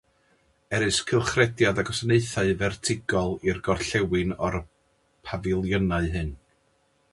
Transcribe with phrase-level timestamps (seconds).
[0.77, 4.59] Erys cylchrediad a gwasanaethau fertigol i'r gorllewin o'r
[5.31, 6.37] pafiliynau hyn.